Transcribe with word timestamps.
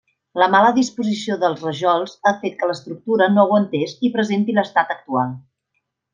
La 0.43 0.45
mala 0.53 0.69
disposició 0.77 1.35
dels 1.43 1.61
rajols 1.65 2.15
ha 2.29 2.33
fet 2.45 2.57
que 2.63 2.69
l'estructura 2.71 3.29
no 3.35 3.45
aguantés 3.45 3.95
i 4.09 4.13
presenti 4.17 4.57
l'estat 4.59 4.97
actual. 4.97 5.39